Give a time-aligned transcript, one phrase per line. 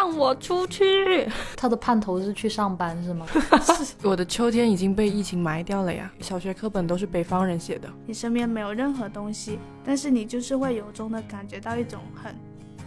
[0.00, 1.28] 放我出去！
[1.54, 3.26] 他的盼头是去上班是吗？
[4.02, 6.10] 我的秋天已经被疫情埋掉了呀。
[6.20, 7.86] 小学课本都是北方人写的。
[8.06, 12.34] 你身边没有任何东西，但是你就是会由衷的感觉到一种很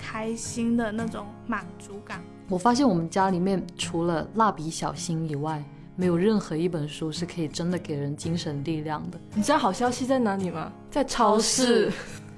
[0.01, 2.19] 开心的那种满足感。
[2.49, 5.63] 我发现我们家里面除了蜡笔小新以外，
[5.95, 9.19] 没有任何一本书是可以真的给人精神力量的。
[9.35, 10.73] 你知道好消息在哪里吗？
[10.89, 11.91] 在超市。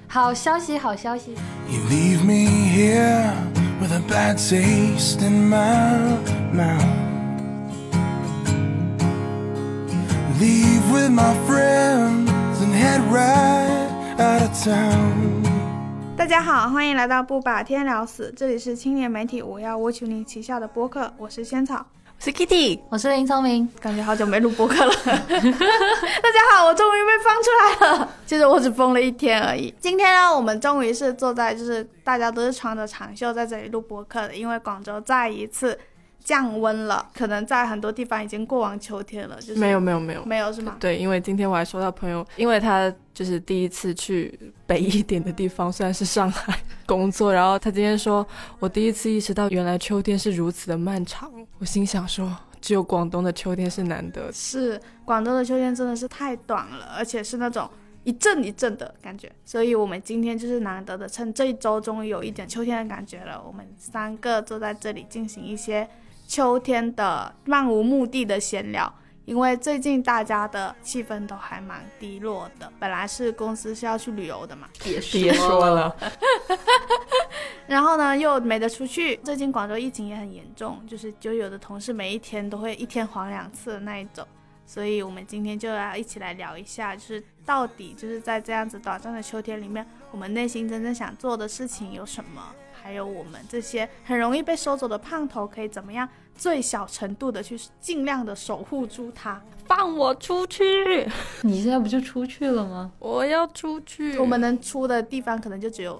[0.05, 1.31] 好消息，好消息。
[1.69, 3.31] You leave me here
[3.79, 6.17] with a bad taste in my
[6.53, 6.83] mouth.
[10.39, 15.43] Leave with my friends and head right out of town.
[16.17, 21.85] 大家好，欢迎来到不把天聊死，这里是青年媒体我要我求你旗下的播客，我是仙草。
[22.17, 24.91] 我是 Kitty，我是林聪明，感觉好久没录播客了。
[25.05, 28.09] 大家好，我终于被放出来了。
[28.25, 29.71] 其实我只封了一天而已。
[29.79, 35.77] 今天呢，我们终于是坐在，就是大家都是穿着长袖在这里录播客的，因为广州再一次。
[36.25, 39.39] 降温了，可能在很多地方已经过完秋天了。
[39.39, 40.75] 就是没有没有没有没有是吗？
[40.79, 48.25] 对，因为今天我还收到朋友，因为他就是第一次去北一点的地方，虽然是上海工作，然后他今天说，
[48.59, 51.31] 我第一次意识到原来秋天是如此的漫长。
[51.59, 57.69] 我心想说，只有广东的秋天是难得，是广东的秋天真的是太短了，而且是那种
[58.03, 59.31] 一阵一阵的感觉。
[59.45, 65.87] 所以我们今天就是难得的趁这一周终于有一点秋天的感觉了，我们三个坐在这里进行一些。
[66.27, 68.91] 秋天的漫无目的的闲聊，
[69.25, 72.71] 因为最近大家的气氛都还蛮低落的。
[72.79, 75.95] 本来是公司是要去旅游的嘛，别说了。
[77.67, 79.15] 然后呢，又没得出去。
[79.17, 84.25] 最近广州疫情也很严重，就是就有的同事每一天都会一天黄两次的那一种。
[84.67, 92.41] 所以我们今天就要一起来聊一下，就是到底就是在这样子短暂的秋天里面，我们内心真正想做的事情有什么？
[92.85, 99.41] 还有我们这些很容易被收走的胖头，可以怎么样最小程度的去尽量的守护住它？
[99.65, 101.09] 放我出去！
[101.41, 102.91] 你现在不就出去了吗？
[102.99, 104.19] 我要出去。
[104.19, 105.99] 我们能出的地方可能就只有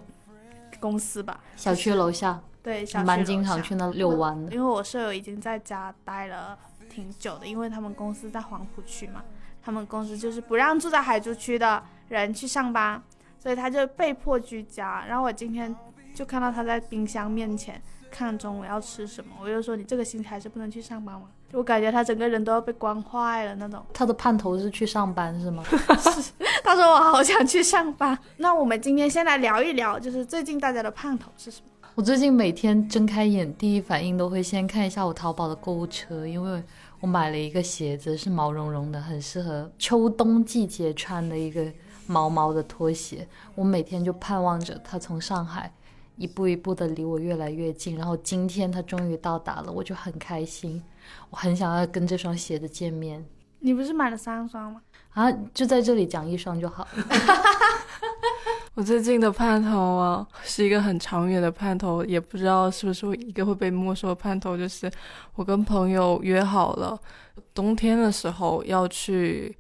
[0.79, 2.40] 公司吧，小区楼下。
[2.62, 4.52] 对，蛮经常去那遛弯的。
[4.53, 6.56] 因为我舍友已经在家待了
[6.88, 9.23] 挺久的，因为他们公司在黄浦区嘛，
[9.59, 13.02] 他们公司就是不让住在海珠区的人去上班，
[13.40, 15.03] 所以他就被迫居家。
[15.07, 15.75] 然后我今天。
[16.16, 21.28] 就看到他在冰箱面前看中午要吃什么，我就说你这个星期还是不能去上班吗？
[21.52, 23.86] 我感觉他整个人都要被关坏了那种。
[23.94, 25.64] 他的盼头是去上班是吗？
[25.70, 26.31] 是。
[26.64, 28.18] 他说我好想去上班。
[28.38, 31.88] 那我们今天先来聊一聊，就是最近大家的盼头是什么？
[31.94, 36.64] 我最近每天睁开眼，第一反应都会先看一下我淘宝的购物车，因为
[37.00, 41.66] 我买了一个鞋子，是毛茸茸的，很适合秋冬季节穿的一个
[42.08, 43.26] 毛毛的拖鞋。
[43.53, 45.72] 我每天就盼望着它从上海。
[46.18, 50.81] 一步一步的离我越来越近，然后今天他终于到达了，我就很开心，
[51.30, 53.26] 我很想要跟这双鞋子见面。
[53.59, 54.81] 你不是买了三双吗？
[55.12, 57.06] 啊，就在这里讲一双就好了。
[58.76, 64.92] 我最近的盼头啊，是一个很长远的盼头，也不知道是不是一个会被没收的盼头，就是
[65.36, 67.00] 我跟朋友约好了，
[67.53, 69.58] 冬天的时候要去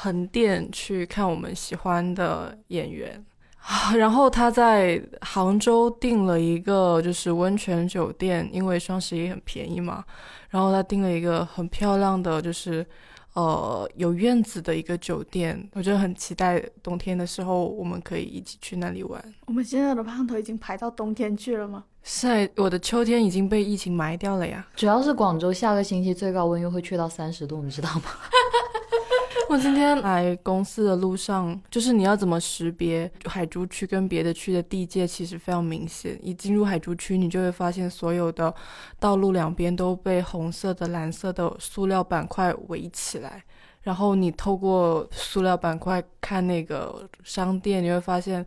[0.00, 3.24] 横店去看我们喜欢的演员。
[3.96, 10.04] 然后他在杭州订了一个就是温泉酒店，因为双十一很便宜嘛。
[10.50, 12.86] 然后他订了一个很漂亮的，就是
[13.32, 15.68] 呃有院子的一个酒店。
[15.72, 19.34] 我就很期待冬天的时候我们可以一起去那里玩。
[19.46, 21.84] 我们现在的胖头已经排到冬天去了吗？
[22.02, 24.66] 是，我的秋天已经被疫情埋掉了呀。
[24.76, 28.02] 主要是广州下个星期最高温又会去到三十度，你知道吗？
[29.50, 36.18] 我今天来公司的路上，就是你要怎么识别海珠区跟别的区的地界，其实非常明显。
[36.22, 38.52] 一进入海珠区，你就会发现所有的
[38.98, 43.44] 道路两边都被红色的、蓝色的塑料板块围起来。
[43.82, 48.44] 然后你透过塑料板块看那个商店，你会发现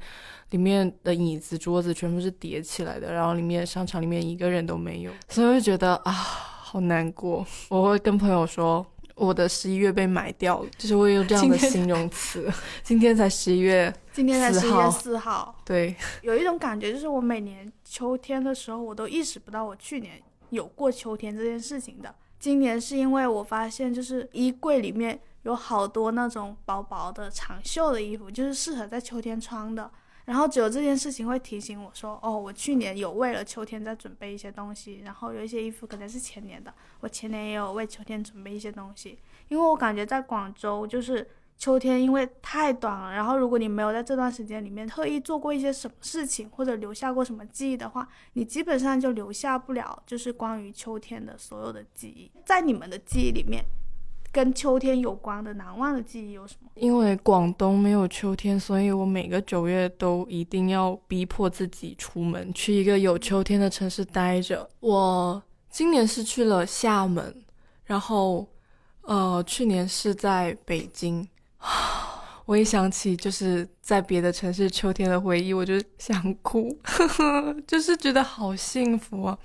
[0.50, 7.46] 里面的椅子、桌子全部是叠起来的，然后里面商场里面一个人都没有，所以我就觉得啊，好难过。
[7.70, 8.86] 我会跟朋友说。
[9.18, 12.48] 我的十一月被买掉了，就是会用这样的形容词。
[12.84, 15.54] 今天才十一月， 今天才十一月四号。
[15.66, 20.22] 对，有一种感觉，就是我每年秋天的时候，我都意识不到我去年
[20.52, 22.14] 有过秋天这件事情的。
[22.40, 29.90] 今年是因为我发现，就是衣柜里面有好多那种薄薄的长袖的衣服，就是适合在秋天穿的。
[30.28, 41.26] 然后只有这件事情会提醒我说，哦，我去年有为了秋天在准备一些东西，然后有一些衣服可能是前年的，我前年也有为秋天准备一些东西，因为我感觉在广州就是
[41.58, 52.30] 秋天因为太短了，然后如果你没有在这段时间里面特意做过一些什么事情，或者留下过什么记忆的话，你基本上就留下不了，就是关于秋天的所有的记忆。
[52.46, 53.64] 在你们的记忆里面，
[54.38, 56.70] 跟秋天有关的难忘的记忆有什么？
[56.76, 64.70] 因为广东没有秋天，所以我每个九月都一定要逼迫自己出门，去一个有秋天的城市待着。
[64.80, 65.42] 我
[65.72, 67.34] 今年是去了厦门，
[67.86, 68.48] 然后，
[69.02, 71.28] 呃，去年是在北京。
[72.48, 76.74] 我一想起就是在别的城市秋天的回忆，我就想哭，
[77.68, 79.38] 就是觉得好幸福啊！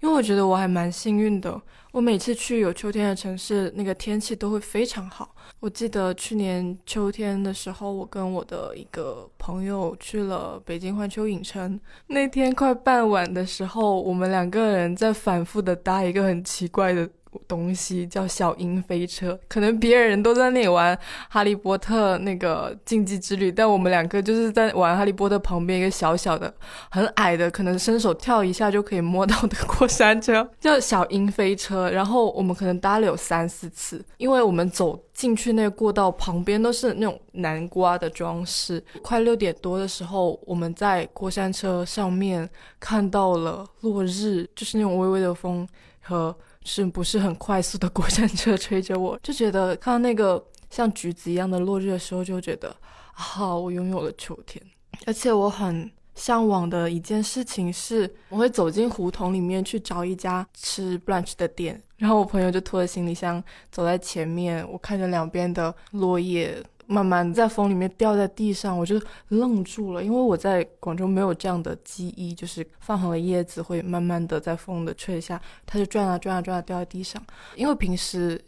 [0.00, 1.60] 因为我觉得我还蛮幸运的，
[1.90, 5.34] 我每次去有秋天的城市，那个天气都会非常好。
[5.58, 17.10] 我记得去年秋天的时候，我跟我的一个朋友去了北京环球影城，那天快傍晚的时候，我们两个人在反复的搭一个很奇怪的。
[17.46, 20.98] 东西叫小鹰飞车，可能别人都在那里玩
[21.28, 26.52] 哈利波特那个竞技之旅，但我们两个就是在玩哈利波特旁边一个小小的、
[26.90, 31.90] 很矮的，可能伸手跳一下就可以摸到的过山车，叫小鹰飞车。
[31.90, 38.82] 然后我们可能搭了有三四次，因为我们走进去那个过道旁边都是那种南瓜的装饰。
[39.02, 42.48] 快六点多的时候，我们在过山车上面
[42.80, 45.66] 看到了落日，就是那种微微的风
[46.00, 46.34] 和。
[46.66, 52.74] 是不是很快速的 过山车吹着我，就觉得看到那个像橘子一样的落日的时候，就觉得
[53.14, 54.62] 啊，我拥有了秋天。
[55.06, 66.60] 而且我很向往的一件事情是，我会走进胡同里面去找一家吃 brunch 的店，然后我朋友就拖着行李箱走在前面，我看着两边的落叶。
[66.86, 77.20] 慢慢在风里面掉在地上，我就愣住了，因为我在广州没有这样的记忆，就是放好的叶子会慢慢的在风的吹下，它就转啊转啊转啊掉在地上。
[77.56, 78.40] 因为平时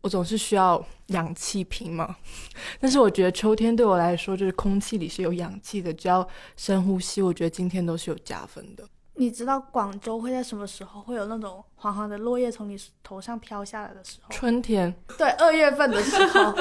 [0.00, 2.16] 我总是需要氧气瓶嘛，
[2.80, 6.26] 但是我觉得秋天对我来说就是空气里是有氧气的，只要
[6.56, 8.84] 深呼吸，我觉得今天都是有加分的。
[9.14, 14.30] 你知道广州会在什么时候会有那种黄黄的落叶从你头上飘下来的时候？
[14.30, 14.94] 春天。
[15.18, 16.54] 对，二月份的时候。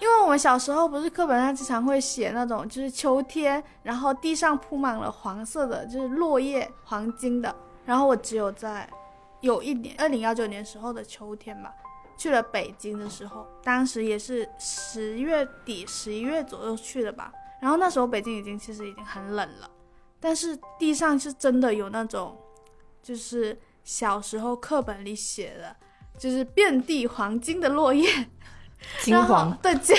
[0.00, 7.54] 因为我们小时候不是课本上经常会写那种，就是秋天，然后地上铺满了黄色的，就是落叶，黄金的。
[7.84, 8.88] 然后我只有在
[9.40, 11.72] 有一年，二零幺九年时候的秋天吧，
[12.16, 17.32] 去了北京的时候，当时也是十月底、十一月左右去的吧。
[17.60, 19.68] 然后那时候北京已经其实已经很冷了。
[20.20, 22.36] 但是地上是真的有那种，
[23.02, 25.74] 就是小时候课本里写的，
[26.16, 28.06] 就是遍地黄金的落叶，
[29.02, 29.96] 金黄，对，金，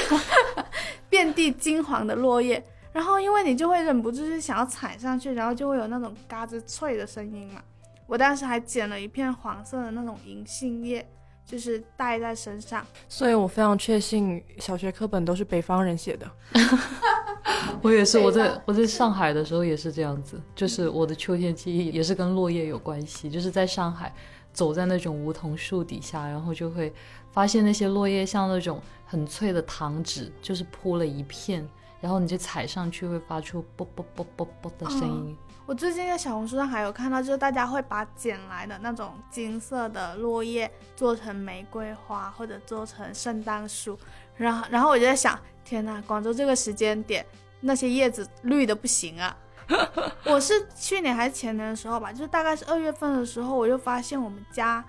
[1.10, 2.64] 遍地金黄的落叶。
[2.92, 7.62] 然后因为你就会忍不住就是想要踩上去，然后就会有那种嘎吱脆的声音嘛。
[8.08, 11.08] 我当时还捡了一片黄色的那种银杏叶。
[11.46, 16.32] 就是带在身上，所以我非常确信小学课本都是北方人写的。
[17.82, 24.14] 我也是，我在我在上海的时候也是这样子，就是我的秋天记忆也是跟落叶有关系，就是在上海
[24.54, 26.94] 走在那种梧桐树底下，然后就会
[27.32, 31.68] 发现那些落叶像那种很脆的糖纸，就是铺了一片，
[32.02, 35.38] 然后你就踩上去会发出啵啵啵啵啵的声音。
[35.66, 43.96] 我最近在小红书上还有看到，就是大家会把捡来的那种金色的落叶做成玫瑰花，或者做成圣诞树。
[44.36, 47.24] 然后，然后我就在想，天呐，广州这个时间点，
[47.62, 49.38] 那些叶子绿的不行啊！
[50.26, 54.84] 我是去年还是前年的时候吧，就是大概是二月份的时候，我就发现我们家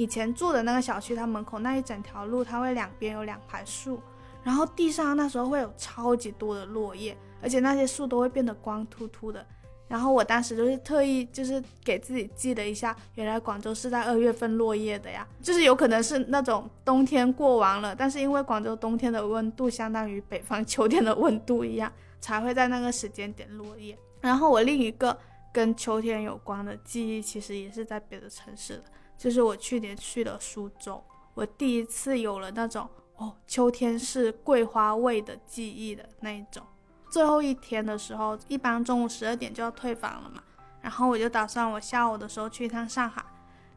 [0.00, 4.00] 以前住的那个小区，它门口那一整条路，它会两边有两排树，
[4.42, 9.46] 然后地上那时候会有超级多的落叶，而且那些树都会变得光秃秃的。
[9.88, 21.92] 然后我当时就是特意就是给自己记了一下，原来广州是在二月份落叶的呀，就是有可能是那种冬天过完了，但是因为广州冬天的温度相当于北方秋天的温度一样，
[22.22, 23.98] 才会在那个时间点落叶。
[24.22, 25.14] 然后我另一个
[25.52, 28.84] 跟秋天有关的记忆，其实也是在别的城市的，
[29.20, 36.66] 就是我去年去了苏州，我第一次有了那种哦，秋天是桂花味的记忆的那一种。
[37.10, 40.42] 最后一天的时候，一般中午十二点就要退房了嘛，
[40.80, 43.22] 然后我就打算我下午的时候去一趟上海。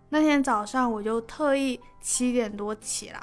[0.08, 3.22] 那天早上我就特意七点多起来，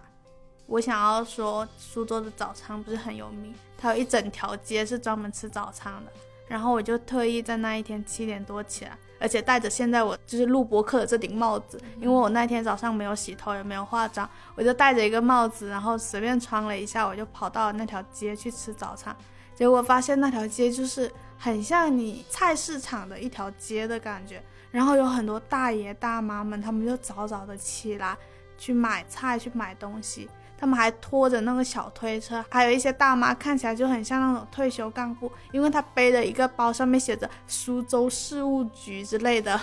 [0.66, 6.12] 我想要说苏州的早餐不是很有名，它有一整条街是专门吃早餐的。
[6.50, 19.16] 然后我就特意在那一天七点多起来，而且戴着现在我就是录播客的这顶帽子，因为我那天早上没有洗头也没有化妆，我就戴着一个帽子，然后随便穿了一下，我就跑到了那条街去吃早餐。
[19.54, 24.42] 结果发现那条街就是很像你菜市场的一条街的感觉，
[24.72, 28.18] 然后有很多大爷大妈们，他们就早早的起来
[28.58, 30.28] 去买菜去买东西。
[30.60, 39.58] 他们还拖着那个小推车，还有一些大妈看起来就很像那种退休干部，因为他背着一个包，上面写着苏州事务局之类的，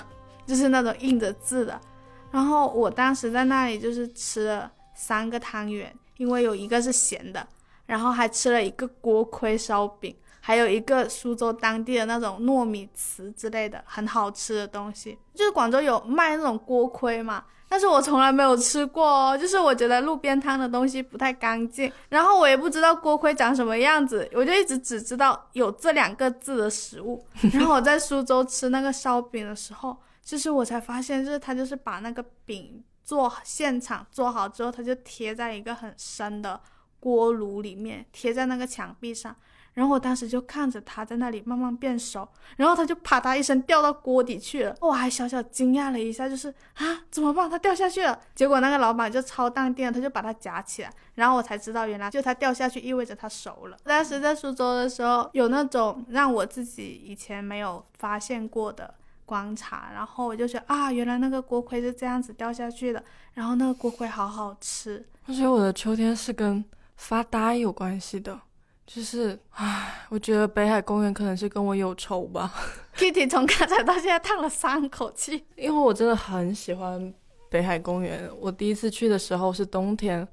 [0.48, 1.80] 就是那种印着字的。
[2.32, 7.48] 然后我当时在那里就是吃了三个汤圆，因为有一个是咸的，
[7.86, 10.16] 然后还吃了一个锅盔烧饼。
[10.40, 27.26] 还有一个苏州当地的那种糯米糍之类的很好吃的东西，就是广州有卖那种锅盔嘛，但是我从来没有吃过哦，就是我觉得路边摊的东西不太干净，然后我也不知道锅盔长什么样子，我就一直只知道有这两个字的食物。
[27.54, 36.60] 然后我在苏州吃那个烧饼的时候，就是我才发现，就是他就是把那个饼做现场做好之后，他就贴在一个很深的
[37.00, 39.36] 锅炉里面，贴在那个墙壁上。
[39.78, 44.76] 然后我当时就看着它在那里慢慢变熟，然后它就啪嗒一声掉到锅底去了。
[44.82, 47.48] 我还小小惊讶了一下，就是啊，怎么办？
[47.48, 48.20] 它掉下去了。
[48.34, 50.92] 结果那个老板就超淡定，他就把它夹起来。
[51.14, 53.78] 然后我才知道，原来就它掉下去意味着它熟了。
[53.84, 58.92] 当时在苏州的时候，有那种让我自己以前没有发现过的
[59.28, 63.04] 观察，然后我就觉得啊，原来那个锅盔是这样子掉下去的。
[63.36, 65.06] 然后那个锅盔好好吃。
[65.28, 66.66] 我觉得我的秋天是跟
[66.96, 68.42] 发呆有关系的。
[68.88, 72.52] 就是，唉，我觉得北海公园可能是跟我有仇吧。
[72.96, 77.14] Kitty 从刚才到现在叹了三口气， 因为我真的很喜欢
[77.50, 78.28] 北海公园。
[78.40, 80.26] 我第一次去的时候是冬天，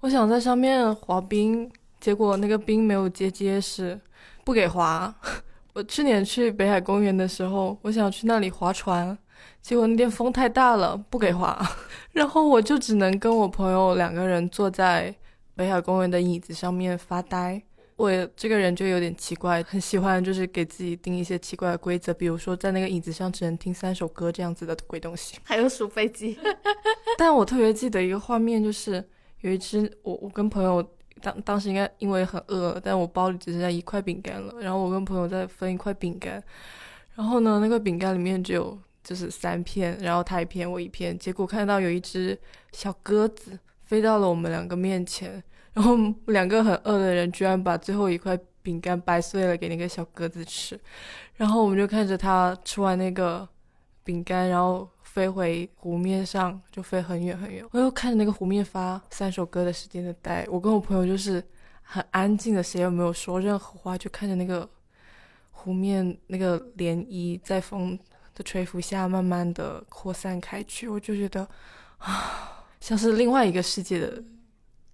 [0.00, 3.98] 我想在上面滑冰，结果那个冰没有结结实，
[4.44, 5.14] 不给滑。
[5.72, 9.16] 我去年去北海公园的时候，我想去那里划船，
[9.62, 11.56] 结果那天风太大了，不给滑。
[12.10, 15.14] 然后我就只能跟我朋友两个人坐在
[15.54, 17.62] 北海公园的椅子上面发呆。
[18.02, 26.36] 我这个人就有点奇怪，很喜欢就是给自己定一些奇怪的规则，比如说在那个椅子上只能听三首歌这样子的鬼东西， 还有数飞机。
[27.16, 29.04] 但我特别记得一个画面，就是
[29.42, 30.84] 有一只我我跟朋友
[31.20, 36.42] 当当时应该因为很饿，但我包里只剩下一块饼干了，然后我跟朋友在分一块饼干，
[37.14, 42.36] 然后呢那个饼干里面只有就是三片，然后他一片我一片，结果看到有一只
[42.72, 45.40] 小鸽子飞到了我们两个面前。
[45.74, 50.78] 然后两个很饿的人居然把最后一块饼干掰碎了给那个小鸽子吃，
[51.34, 53.48] 然后我们就看着它吃完那个
[54.04, 57.64] 饼干，然后飞回湖面上，就飞很远很远。
[57.70, 61.42] 我又看着那个湖面发三首歌的时间的呆，我跟我朋友就是
[61.80, 64.68] 很安静的，谁也没有说任何话，就看着那个
[65.52, 67.98] 湖面那个涟漪在风
[68.34, 71.48] 的吹拂下慢慢的扩散开去，我就觉得
[71.96, 74.22] 啊，像是另外一个世界的。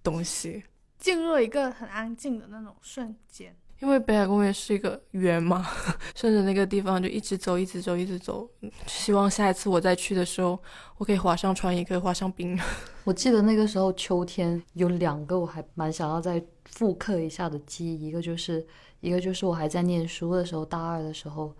[0.01, 0.63] 东西
[0.99, 5.65] 进入了一个很安静的那种瞬间，因为北海公园是一个圆嘛，
[6.13, 8.47] 顺着那个地方就一直走，一直走，一直走。
[8.85, 10.61] 希望下一次我再去的时候，
[10.97, 12.59] 我可以滑上船，也可以滑上冰。
[13.05, 18.67] 我记得那个时候秋天有两个我还蛮想要再复刻一下的记忆，一个就是
[18.99, 21.55] 一个就是我还在念书的时候，大二的时候，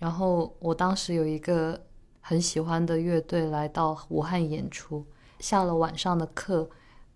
[0.00, 1.80] 然后我当时有一个
[2.20, 5.06] 很喜欢的乐队来到武汉演出，
[5.38, 6.68] 下了晚上的课。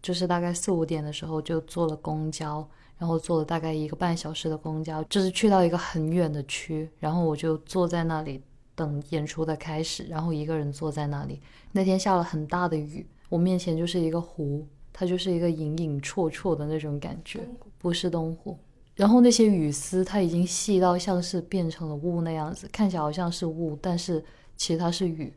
[0.08, 8.42] 就是大概四五点的时候就坐了公交，然后坐了大概一个半小时的公交，就是去到一个很远的区，然后我就坐在那里
[8.74, 11.42] 等演出的开始，然后一个人坐在那里。
[11.72, 17.40] 那天下了很大的雨，我面前就是一个湖，它就是一个隐隐绰绰的那种感觉，
[17.76, 18.58] 不是东湖。
[18.94, 24.24] 然后那些雨丝它已经细到像是变成了雾那样子，看起来好像是雾，但是
[24.56, 25.30] 其实它是雨。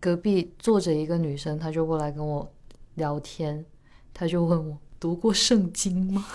[0.00, 2.50] 隔壁坐着一个女生，她就过来跟我
[2.96, 3.64] 聊天。
[4.18, 6.24] 他就问我读过圣经吗？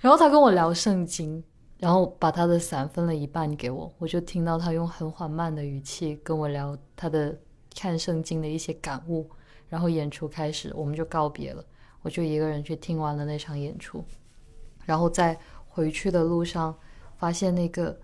[0.00, 1.40] 然后他跟我聊圣经，
[1.78, 7.38] 然后把他的伞分了一半给我，我就听到他用很缓慢的语气跟我聊他的
[7.76, 9.30] 看圣经的一些感悟。
[9.68, 11.64] 然后演出开始，我们就告别了，
[12.02, 14.04] 我就一个人去听完了那场演出。
[14.84, 16.76] 然后在回去的路上，
[17.16, 17.96] 发现那个。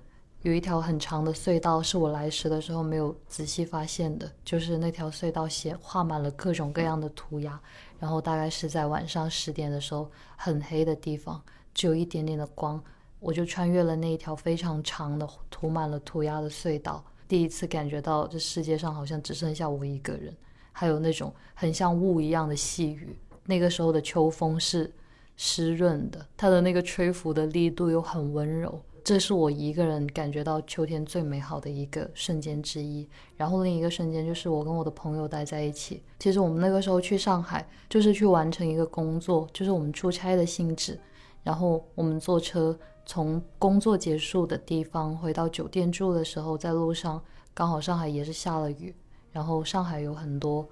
[0.48, 7.60] 有一条很长的隧道，是我来时的时候没有仔细发现的，就是那条隧道写画满了各种各样的涂鸦，
[7.98, 11.42] 然后大概是在晚上十点的时候，很黑的地方，
[11.74, 12.82] 只有一点点的光，
[13.20, 20.34] 我就穿越了那一条非常长的涂满了涂鸦的隧道，第一次感觉到这世界上好像只剩下我一个人，
[20.72, 24.90] 还有那种很像雾一样的细雨，那个时候的秋风是
[25.36, 28.82] 湿润的，它的那个吹拂的力度又很温柔。
[29.08, 33.08] 这是我一个人感觉到秋天最美好的一个瞬间之一。
[33.38, 36.02] 然后另一个瞬间就是我跟我的朋友待在一起。
[36.18, 41.00] 其实我们那个时候去上海就是去完成一个工作，就是我们出差的性质。
[41.42, 47.18] 然后我们坐车从工作结束的地方回到酒店住的时候，在路上
[47.54, 48.94] 刚好上海也是下了雨。
[49.32, 50.68] 然后上海有很多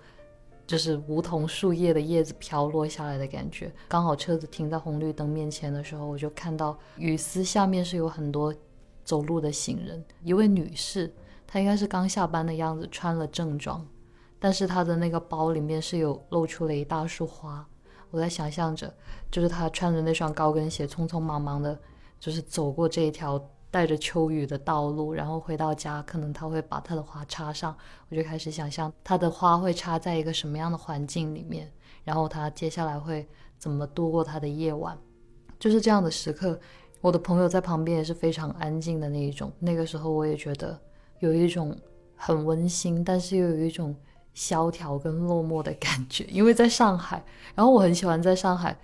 [0.67, 3.73] 就是梧桐树叶的叶子飘落下来的感觉。
[3.89, 8.53] 刚好车子停在红绿灯面前的时候，我就看到雨丝下面是有很多
[9.05, 11.15] 走路的行人，一位女士，
[11.47, 13.87] 她应该是刚下班的样子，穿了正装，
[14.39, 17.65] 但是她的那个包里面是有露出了一大束花。
[18.11, 18.93] 我在想象着，
[19.31, 21.79] 就是她穿着那双高跟鞋，匆匆忙忙的，
[22.19, 23.39] 就是走过这一条
[23.77, 27.77] 带着秋雨的道路，然后回到家，可能他会把他的花插上。
[28.09, 31.71] 我就开始想象他的花会插在一个什么样的环境里面，
[32.03, 33.29] 然后他接下来会
[33.59, 34.97] 怎么度过他的夜晚。
[35.59, 36.59] 就是这样的时刻，
[37.03, 39.53] 我的朋友在旁边也是非常安静的那一种。
[39.59, 40.81] 那个时候我也觉得
[41.19, 41.77] 有一种
[42.17, 43.95] 很温馨，但是又有一种
[44.33, 47.23] 萧条跟落寞的感觉，因为在上海。
[47.55, 48.75] 然后我很喜欢在上海。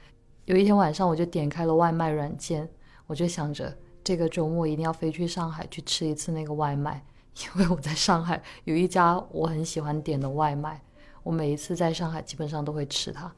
[0.45, 2.69] 有一天晚上，我就点开了外卖软件，
[3.07, 7.05] 我就想着这个周末一定要飞去上海去吃一次那个外卖，
[7.41, 10.83] 因为我在上海有一家我很喜欢点的外卖，
[11.23, 13.33] 我每一次在上海基本上都会吃它，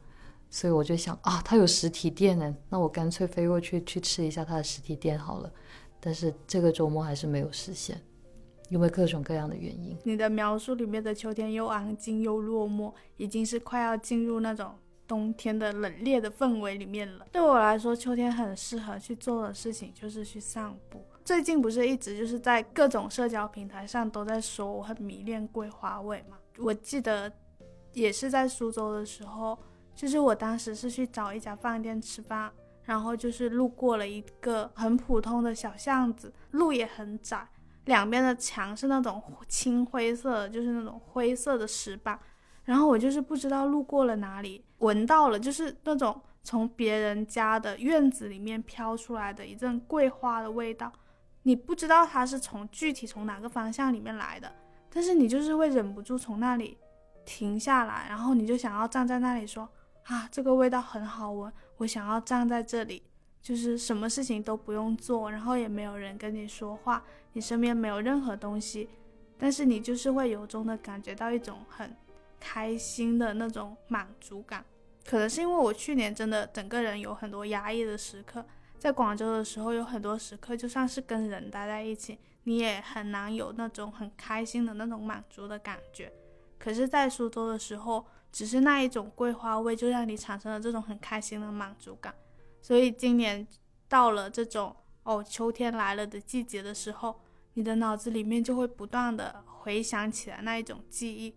[0.48, 5.52] 所以我就想啊，它有实体店呢，那我干脆飞过去去吃一下它的实体店好了。
[6.00, 8.00] 但是这个周末还是没有实现，
[8.68, 9.96] 因为各种各样的原因。
[10.04, 14.72] 你的描述里面的秋天又安静又落寞，已经是快要进入那种
[15.06, 17.26] 冬天的冷冽的氛围里面了。
[17.32, 21.04] 对我来说，秋天很适合去做的事情就是去散步。
[21.24, 26.36] 最近不是一直就是在各种社交平台上都在说我很迷恋桂花味嘛？
[26.58, 27.32] 我记得
[27.92, 29.58] 也是在苏州的时候，
[29.94, 37.48] 就是我当时是去找一家饭店吃饭，然后就是路过了一个很普通的小巷子，路也很窄，
[37.86, 42.20] 两边的墙是那种青灰色，就是那种灰色的石板。
[42.64, 50.92] 然后我就是不知道路过了哪里，闻到了就是那种从别人家的院子里面飘出来的一阵桂花的味道。
[51.42, 54.50] 你不知道它是从具体从哪个方向里面来的，
[54.90, 56.78] 但是你就是会忍不住从那里
[57.26, 59.68] 停下来，然后你就想要站在那里说
[60.04, 63.02] 啊，这个味道很好闻，我想要站在这里，
[63.42, 67.04] 就是什么事情都不用做，然后也没有人跟你说话，
[67.34, 68.88] 你身边没有任何东西，
[69.36, 71.94] 但是你就是会由衷的感觉到一种很
[72.44, 74.62] 开心的那种满足感。
[75.06, 78.44] 可能是因为我去年真的整个人有很多压抑的时刻。
[78.78, 86.12] 在广州的时候，有很多时刻，就算是跟人待在一起，你也很难有那种很开心的那种满足的感觉。
[86.58, 92.14] 可是，在苏州的时候，只是那一种桂花味，就让你产生了这种很开心的满足感。
[92.60, 93.46] 所以，今年
[93.88, 97.20] 到了这种哦秋天来了的季节的时候，
[97.54, 101.34] 你的脑子里面就会不断的回想起来那一种记忆。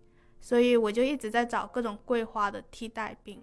[0.48, 3.42] 所以，我就一直在找各种桂花的替代品。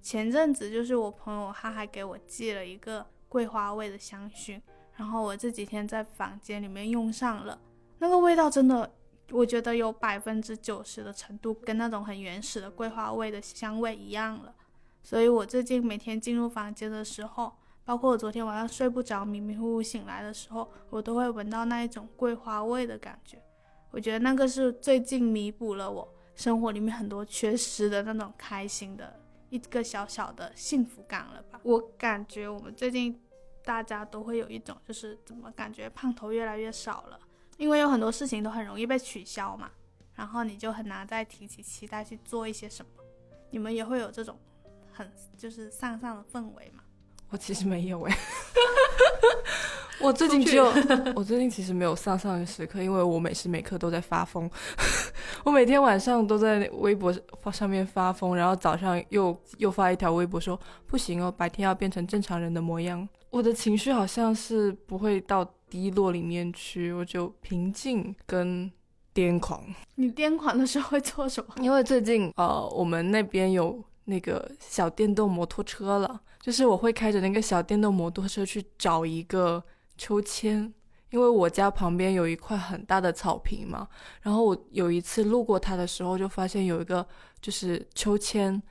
[0.00, 3.04] 前阵子，就是我朋友他还给我寄了一个。
[3.28, 4.58] 桂花味的香薰，
[4.94, 7.58] 然后我这几天在房间里面用上了，
[7.98, 8.88] 那个味道真的，
[9.32, 14.54] 我觉得有百分之九十的程度跟那种很原始的桂花味的香味一样了。
[15.02, 17.52] 所以我最近每天进入房间的时候，
[17.84, 23.42] 包括我昨天晚上睡不着、迷迷糊糊醒来的时候，我都会闻到那一种桂花味的感觉。
[23.90, 29.18] 我觉得那个是最近弥补了我生活里面很多缺失的那种开心的
[29.50, 31.58] 一个小小的幸福感了吧。
[31.64, 33.20] 我感觉我们最近。
[33.66, 37.18] 大家都会有一种，就是怎么感觉胖头越来越少了，
[37.56, 39.72] 因为有很多事情都很容易被取消嘛，
[40.14, 42.92] 然后你就很难再提起期待去做一些什么。
[43.50, 44.38] 你们也会有这种
[44.92, 46.84] 很就是向上的氛围吗？
[47.30, 48.16] 我其实没有哎，
[50.00, 50.66] 我最近只有
[51.16, 54.48] 我最近其实没有丧丧的时刻，因为我每时每刻都在发疯，
[55.44, 63.08] 我每天晚上都在微博发上面发疯，然后早上又又发一条微博说不行哦，白天要变成正常人的模样。
[63.30, 68.70] 我的情绪好像是不会到低落里面去，我就平静跟
[69.14, 69.62] 癫狂。
[69.96, 71.54] 你癫狂的时候会做什么？
[71.60, 79.62] 因为最近呃，我们那边有那个小电动摩托车了，就是我会开着那个小电动摩托车去找一个
[79.96, 80.72] 秋千，
[81.10, 83.88] 因为我家旁边有一块很大的草坪嘛。
[84.22, 87.06] 然后我有一次路过它的时候，就发现有一个
[87.40, 88.62] 就是秋千。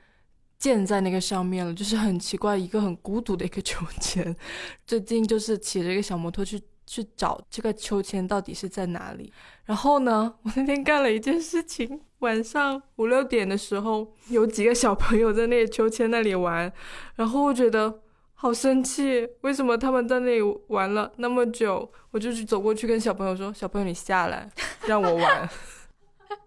[0.58, 4.34] 建在那个上面了，就是很奇怪，一个很孤独的一个秋千。
[4.86, 9.30] 最近就是骑着一个小摩托去去找这个秋千到底是在哪里。
[9.66, 16.72] 然后呢，我那天干了一件事情，晚上五六点的时候，有几个小朋友在那个秋千那里玩，
[17.16, 18.00] 然后我觉得
[18.38, 21.90] 好生气，为什么他们在那里玩了那么久？
[22.10, 24.48] 我就去走过去跟小朋友说：“小朋友，你下来，
[24.86, 25.48] 让我玩。”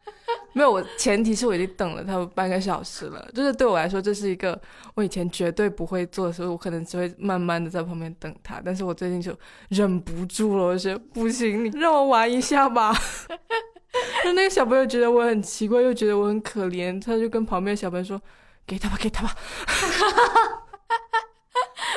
[0.54, 3.28] 没有，我前提是我已经等了他们半个小时了。
[3.34, 4.60] 就是对我来说，这是一个
[4.94, 8.62] 我以前绝对不会做的所以，我可能只会慢慢的在旁边等他。
[8.64, 9.36] 但是我最近就
[9.70, 12.94] 忍不住了，我说不行，你让我玩一下吧。
[14.24, 18.22] 就那个小朋友觉得我很奇怪，又觉得我很可怜，他就跟旁边的小朋友说
[18.68, 19.36] ：“给他吧，给他吧。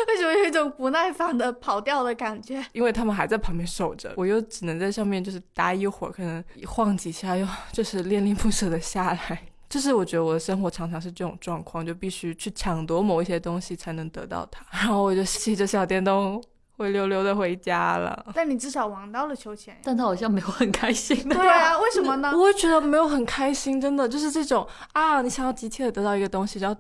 [0.09, 9.43] 为什么有一种不耐烦的跑掉的感觉？”因为他们还在旁边守着，我又只能在上面就是待一会儿，可能晃几下，又 就是恋恋不舍的下来。
[9.69, 16.43] 就是我觉得我的生活常常是这种状况，就必须去抢夺某一些东西才能得到它， 然后我就骑着小电动
[16.77, 18.27] 灰溜溜的回家了。
[18.35, 19.75] 但你至少玩到了秋千。
[19.83, 21.17] 但他好像没有很开心。
[21.27, 22.33] 对啊，为什么呢？
[22.35, 26.79] 我会觉得没有很开心，真的就是这种啊，你想要急切的得到一个东西，然后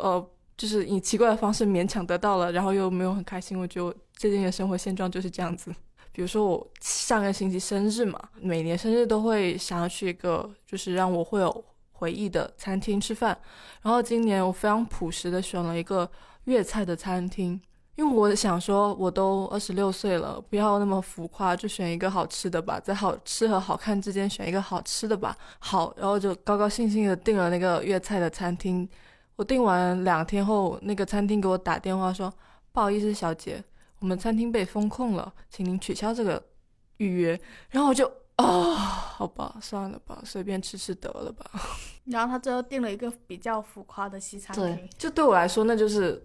[0.00, 3.58] 呃，就是以奇怪的方式勉强得到了，然后又没有很开心。
[3.58, 5.72] 我觉得最近的生活现状就是这样子。
[6.10, 13.38] 比如说我上个星期生日嘛，每年生日都会想要去一个就是让我会有回忆的餐厅吃饭，
[13.82, 16.10] 然后今年我非常朴实的选了一个
[16.44, 17.60] 粤菜的餐厅。
[17.94, 25.36] 因为我想说，我都二十六岁了，不要那么浮夸，就选一个好吃的吧，在好吃和好看之间选一个好吃的吧。
[25.58, 28.88] 好，然后就高高兴兴的订了那个粤菜的餐厅。
[29.38, 32.28] 我订完两天后，那个餐厅给我打电话说
[32.72, 33.62] ：“不好意思，小姐，
[34.00, 36.44] 我们餐厅被封控了，请您取消这个
[36.96, 41.48] 预约。”然后我就啊，好吧，算了吧，随便吃吃得了吧。
[42.06, 46.20] 然后他最后订了一个比较浮夸的西餐厅对，就对我来说，那就是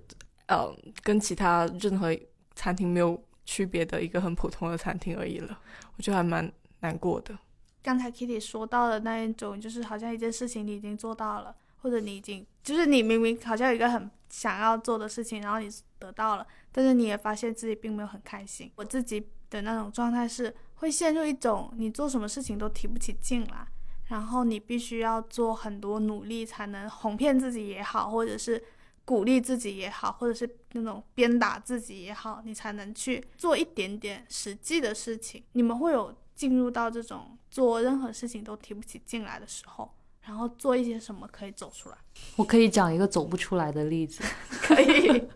[0.47, 2.10] 呃，跟其他任何
[2.56, 5.60] 餐厅没有区别的一个很普通的餐厅而已了。
[5.97, 7.38] 我觉得还蛮难过的。
[7.84, 15.69] 刚才 Kitty 说到的那一种，就是好像一件事情你已经做到了，或者你已经就是你明明好像有一个很想要做的事情，然后你
[16.00, 18.72] 得到了，但是你也发现自己并没有很开心。
[18.78, 23.67] 我自己的那种状态是会陷入一种你做什么事情都提不起劲来，
[24.08, 28.63] 然后你必须要做很多努力才能哄骗自己也好，或者是
[29.06, 35.43] 鼓励自己也好，或者是那种鞭打自己也好，你才能去做一点点实际的事情。
[35.52, 39.93] 你们会有进入到这种做任何事情都提不起劲来的时候，
[40.25, 41.97] 然后做一些什么可以走出来？
[42.38, 44.23] 我可以讲一个走不出来的例子，
[44.62, 45.27] 可以，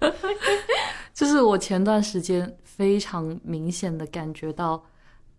[1.14, 4.84] 就是我前段时间非常明显的感觉到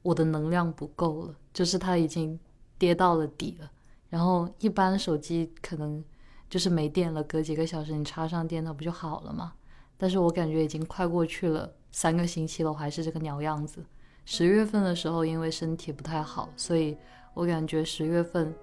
[0.02, 2.38] 我的能量不够了，就是它已经
[2.76, 3.70] 跌到了底了。
[4.08, 6.02] 然后一般手机可能
[6.48, 9.52] 就是没电了，隔几个小时你插上电，它不就好了吗？
[9.96, 13.84] 但是我感觉已经快过去了三个星期了，我还是这个鸟样子。
[14.24, 16.96] 十月份的时候，因为身体不太好，所以
[17.34, 18.54] 我感觉十月份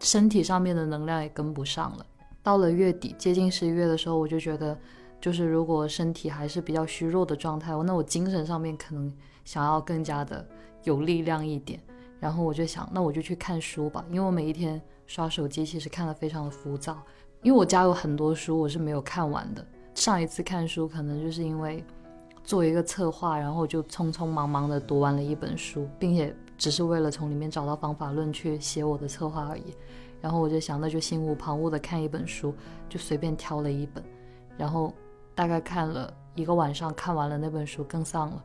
[0.00, 2.06] 身体上面的能量也跟不上了。
[2.42, 4.76] 到了月底，接近十一月的时候，我就觉得，
[5.20, 9.12] 就是如果身体还是比较虚弱的状态，那我精神上面可能
[9.44, 10.44] 想要更加的
[10.82, 11.80] 有力量一点。
[12.18, 17.02] 然后我就想，那我就去看书吧，因为我每一天刷手机，其实看得非常的浮躁。
[17.42, 19.66] 因为我家有很多书，我是没有看完的。
[19.94, 21.84] 上一次看书，可能就是因为
[22.44, 29.74] 做一个策划，然后就匆匆忙忙的读完了一本书，并且只是为了从里面找到方法论去写我的策划而已。
[30.20, 32.54] 然后我就想，那就心无旁骛的看一本书，
[32.88, 34.02] 就随便挑了一本，
[34.56, 34.94] 然后
[35.34, 38.44] 大概看了一个晚上，看完了那本书，更丧了。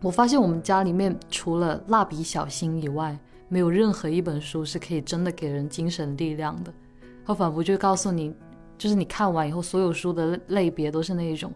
[0.00, 6.72] 我发现我们家里面除了蜡笔小新以外，没有任何一本书是可以真的给人精神力量的。
[7.26, 8.34] 它仿佛就告诉你，
[8.78, 11.52] 就是你看完以后，所有书的类别都是那一种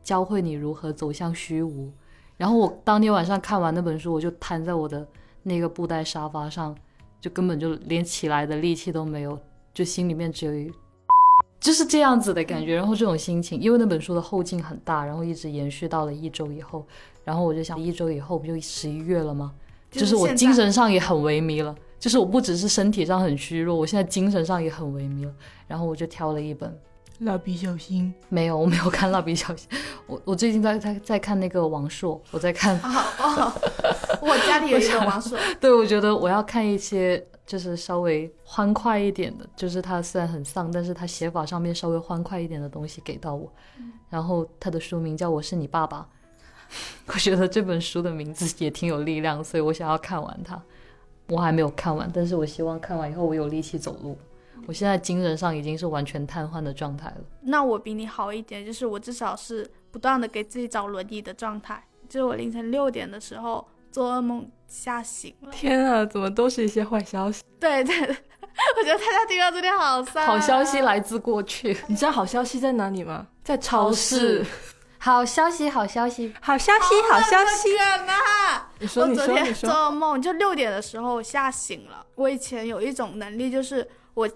[0.00, 1.90] 教会你如何走向虚无。
[2.36, 5.04] 然后我当天晚上看完那本书，我就瘫在我的
[5.48, 6.76] 那个布袋沙发上，
[7.20, 9.36] 就根本就连起来的力气都没有，
[9.74, 10.70] 就心里面只有一，
[11.58, 12.76] 就是这样子的感觉。
[12.76, 16.86] 然后这种心情，因为那本书的后劲很大，然后一直延续到了一周以后。
[17.24, 19.52] 然后我就想，一周以后不就十一月了吗？
[19.90, 25.34] 就是我精神上也很萎靡了，就是我不只是身体上很虚弱，我现在精神上也很萎靡了。
[25.66, 26.78] 然后我就挑了一本，
[27.20, 29.68] 蜡笔小新，没有，我没有看蜡笔小新，
[30.06, 33.52] 我我最近在在在看那个王朔，我在看，哦哦，
[34.20, 43.52] 我家里有一个王朔， 对我觉得我要看一些就是稍微欢快一点的，就是他虽然很丧，但是他写法上面稍微欢快一点的东西给到我。
[44.08, 46.06] 然后他的书名叫《我是你爸爸》，
[47.08, 50.60] 我觉得这本书的名字也挺有力量，所以我想要看完它。
[51.28, 54.16] 我还没有看完，但是我希望看完以后我有力气走路。
[54.68, 57.16] 我现在精神上已经是完全瘫痪的状态了。
[57.40, 61.82] 那我比你好一点，就是我至少是不断的给自己找轮椅的状态。
[62.06, 65.50] 就是我凌晨六点的时候做噩梦吓醒了。
[65.50, 67.42] 天啊，怎么都是一些坏消息？
[67.58, 68.16] 对对，对
[68.76, 73.26] 我觉得大家听到这里好丧、好消息，来自过去， 你知道好消息在哪里吗？
[73.42, 74.44] 在超市。
[75.00, 77.70] 好消息，好消息，好消息，好消息！
[77.70, 78.68] 天哪！
[78.80, 79.70] 你说，你说，我昨天你说。
[79.70, 82.04] 做噩梦，就六点的时候吓醒了。
[82.16, 84.28] 我以前有一种能力，就是我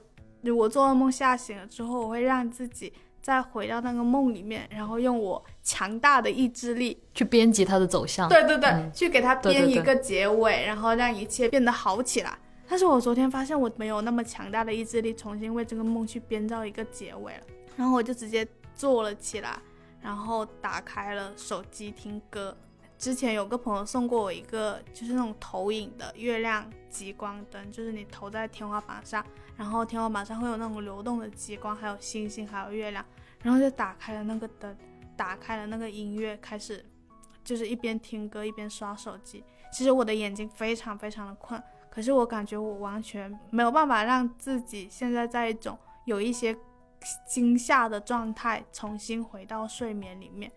[0.51, 8.29] 我做噩梦吓醒了之后，我会让自己再回到那个梦里面，然后用我强大的意志力，去编辑它的走向。
[8.29, 12.37] 对对对，嗯去给它编一个结尾，然后让一切变得好起来。
[12.69, 17.43] 但是我昨天发现我没有那么强大的意志力重新为这个梦去编造一个结尾了，
[17.77, 19.59] 然后我就直接坐了起来，
[20.01, 22.57] 然后打开了手机听歌。
[23.03, 33.05] 之前有个朋友送过我一个，就是那种投影的月亮极光灯，就是你投在天花板上，然后天花板上会有那种流动的极光，还有星星，还有月亮，
[33.43, 34.77] 然后就打开了那个灯，
[35.17, 36.87] 打开了那个音乐，开始
[37.43, 39.43] 就是一边听歌一边刷手机。
[39.73, 41.61] 其实我的眼睛非常非常的困，
[41.91, 46.57] 可是我感觉我完全没有办法让自己现在在一种有一些
[47.27, 50.49] 惊吓的状态重新回到睡眠里面，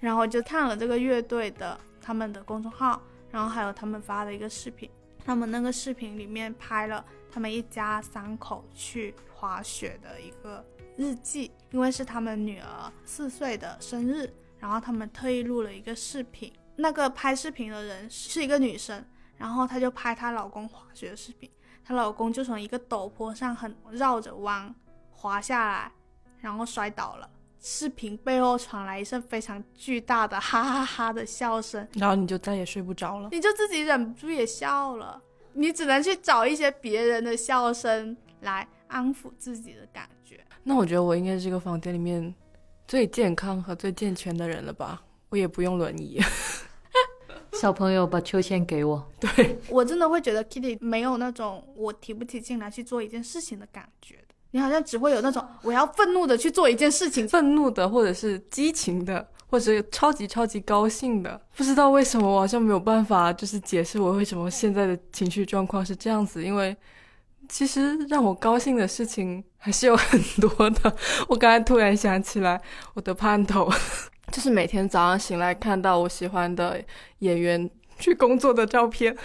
[0.00, 1.78] 然后就看了这个乐队的。
[2.02, 4.90] 他们的公众号，然后还有他们发的一个视频，
[5.24, 10.64] 他们那个视频里面拍了他们一家三口去滑雪的一个
[10.96, 16.52] 日记，因为是他们女儿四岁的生日，然后他们特意录了一个视频。
[16.74, 19.04] 那个拍视频的人是一个女生，
[19.36, 21.48] 然后她就拍她老公滑雪的视频，
[21.84, 24.74] 她老公就从一个陡坡上很绕着弯
[25.10, 25.92] 滑下来，
[26.40, 27.28] 然后摔倒了。
[27.62, 35.22] 视频背后传来一声非常巨大的哈哈哈的笑声，然后你就再也睡不着了，你就自己忍不住也笑了。
[35.54, 40.44] 你只能去找一些别人的笑声来安抚自己的感觉。
[40.64, 42.34] 那我觉得我应该是这个房间里面
[42.88, 45.00] 最健康和最健全的人了吧？
[45.28, 46.20] 我也不用轮椅。
[47.52, 54.18] 小朋友把秋千给我，对我真的会觉得 Kitty 没有那种我提不起劲来去做一件事情的感觉。
[54.52, 61.40] 你好像只会有那种我要愤怒的去做一件事情，愤怒的，或者是激情的，或者超级超级高兴的。
[61.56, 66.44] 不知道为什么，我好像没有办法，就是解释我为什么现在的情绪状况是这样子。
[66.44, 66.76] 因为
[67.48, 70.94] 其实让我高兴的事情还是有很多的。
[71.28, 72.60] 我刚才突然想起来，
[72.94, 73.70] 我的盼头
[74.30, 76.82] 就是每天早上醒来看到我喜欢的
[77.18, 79.16] 演员去工作的照片。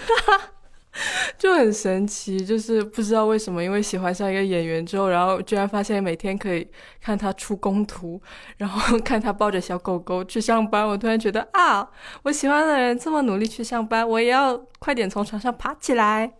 [1.37, 6.67] 就很神奇，就是不知道为什么，因为喜欢上一个演员之后，然后居然发现每天可以
[7.01, 8.21] 看他出工图，
[8.57, 11.87] 然后看他抱着小狗狗去上班，我突然觉得啊，
[12.23, 16.31] 我喜欢的人这么努力去上班，我也要快点从床上爬起来，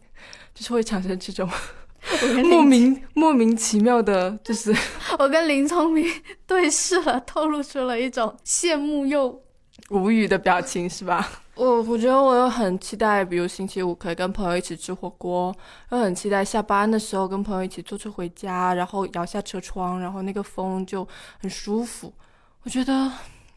[0.54, 1.50] 就是会产生这种
[2.46, 4.76] 莫名莫名其妙的，就是
[5.20, 6.06] 我跟林聪明
[6.46, 9.44] 对视了，透露出了一种羡慕又
[9.90, 11.44] 无语的表情，是吧？
[11.58, 15.54] 我我觉得我又很期待，比如星期五可以跟朋友一起吃火锅，
[15.90, 21.08] 又很期待下班的时候跟朋友一起坐车回家，然后摇下车窗，然后那个风就
[21.40, 22.14] 很舒服。
[22.64, 23.12] 我觉得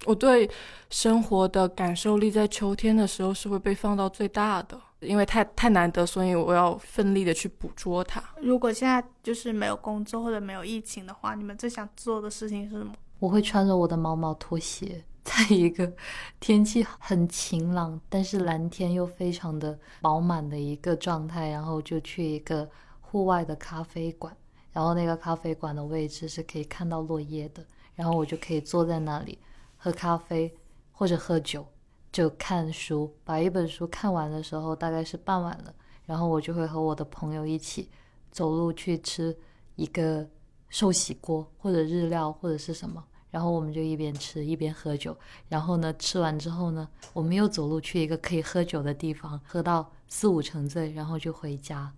[0.07, 0.49] 我对
[0.89, 8.23] 生活的感受力在秋天的时候是会被放到最大的，因为太太难得，所以我要奋力的去捕捉它。
[8.41, 12.95] 如果现在就是没有工作或者没有疫情的话，你们最想做的事情是什么？
[13.19, 15.05] 我会穿着我的毛毛拖鞋。
[15.25, 15.93] 在一个
[16.41, 22.69] 天气很晴朗，但是蓝天又非常的饱满的一个状态，然后就去一个
[23.01, 24.35] 户外的咖啡馆，
[24.73, 29.39] 然后那个咖啡馆的位置是可以看到落叶的，然后我就可以坐在那里
[29.77, 30.53] 喝咖啡
[30.91, 31.67] 或者喝酒，
[32.11, 35.75] 就看书，把一本书看完的时候大概是傍晚了，
[36.07, 37.91] 然后我就会和我的朋友一起
[38.31, 39.37] 走路去吃
[39.77, 40.27] 一个
[40.71, 43.05] 寿喜锅或者日料或者是什么。
[43.31, 45.17] 然后我们就一边吃一边喝酒，
[45.49, 51.93] 然后呢，吃完之后呢，我们又走路去一个可以喝酒的地方，喝到四五成醉，然后就回家。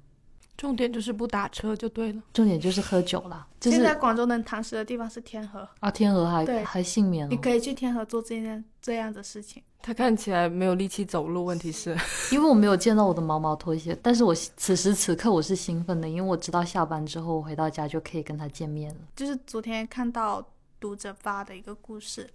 [0.55, 2.23] 重点就是不打车就对了。
[2.33, 3.45] 重点就是喝酒了。
[3.63, 7.31] 现在广州能堂食的地方是天河啊，天河还还幸免了。
[7.31, 9.61] 你可以去天河做这件这样的事情。
[9.81, 11.97] 他看起来没有力气走路，问题是，
[12.31, 19.01] 因为我没有见到我的毛毛拖鞋，但是我此时此刻我是兴奋的，因为我知道下班之后我回到家就可以跟他见面了。
[19.17, 20.47] 就是昨天看到。
[20.83, 22.29] 读者发的一个故事，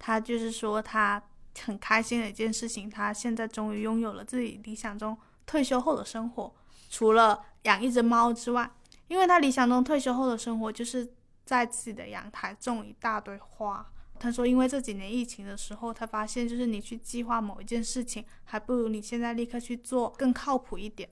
[0.00, 1.22] 他就是说他
[1.64, 6.52] 很开心的一件事情，他现在终于拥有了自己理想中退休后的生活，
[6.90, 8.68] 除了养一只猫之外，
[9.06, 13.88] 因为他理想中退休后的生活就是在自己的阳台种一大堆花。
[14.18, 21.08] 他说，因为这几年疫情的时候，他发现就是你去计划某一件事情，还不如你现在立刻去做更靠谱一点。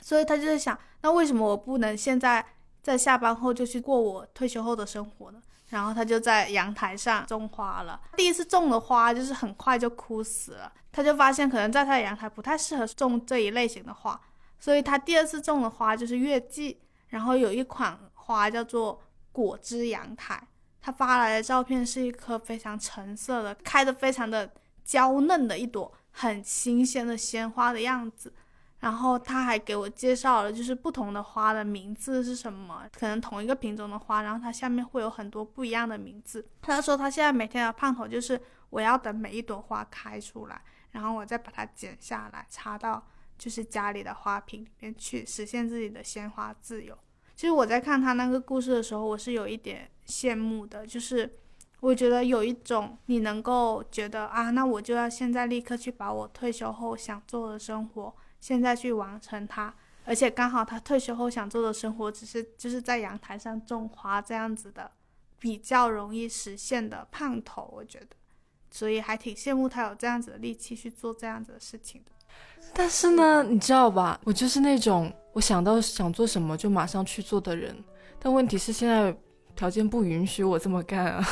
[0.00, 2.44] 所以他就在想，那为什么我不能现在
[2.82, 5.40] 在下班后就去过我退休后的生活呢？
[5.68, 8.00] 然后他就在阳台上种花了。
[8.16, 14.20] 第一次种的花就是很快就枯死了，他就发现可能在他的阳台不太适合种这一类型的花，
[14.58, 16.80] 所以他第二次种的花就是月季。
[17.08, 19.00] 然后有一款花叫做
[19.30, 20.42] 果汁阳台，
[20.80, 24.50] 他发来的照片是一颗非常橙色的、开的非常的
[24.84, 28.34] 娇嫩的一朵很新鲜的鲜花的样子。
[28.80, 36.46] 然后他还给我介绍了，就是不同的花的名字是什么，可能同一个品种的花，然后它下面会有很多不一样的名字。
[36.60, 40.60] 他说他现在每天的盼头就是我要等每一朵花开出来，
[40.90, 43.02] 然后我再把它剪下来插到
[43.38, 46.96] 就是家里的花瓶里面去实现自己的鲜花自由。
[47.34, 51.38] 其实我在看他那个故事的时候，我是有一点羡慕的，就是
[51.80, 58.14] 我觉得有一种你能够觉得啊，那我就要现在立刻去把我退休后想做的生活
[58.46, 64.88] 现在去完成它，而且刚好他退休后想做的生活只是就是在阳台上种花这样子的，
[65.40, 68.14] 比较容易实现的盼头，我觉得，
[68.70, 72.12] 所以还挺羡慕他有这样子的力气去做这样子的事情的。
[72.72, 77.76] 但是呢，你知道吧，我就是那种我想到想做什么就马上去做的人。
[78.20, 79.12] 但问题是现在
[79.56, 81.26] 条件不允许我这么干啊，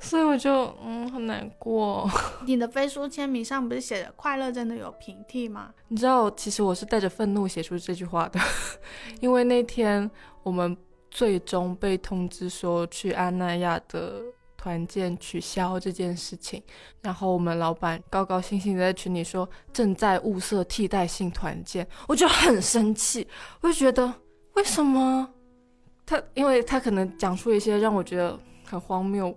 [0.00, 2.08] 所以我就嗯很难过。
[2.46, 5.72] 你的飞书签名上不是写着“快乐真的有平替”吗？
[5.88, 8.40] 你知道，其实我是带着愤怒写出这句话的，
[9.20, 10.10] 因为那天
[10.42, 10.76] 我们
[11.10, 14.22] 最终被通知说去安那亚的
[14.56, 16.62] 团建取消这件事情，
[17.02, 23.26] 然后我们老板高高兴兴的在群里说正在物色替代性团建，我就很生气，
[23.62, 24.12] 我就觉得
[24.54, 25.28] 为什么
[26.04, 29.34] 他，因为他可能讲出一些让我觉得很荒谬、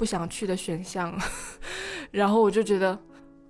[0.00, 1.14] 不想去的选项，
[2.10, 2.98] 然后我就觉得。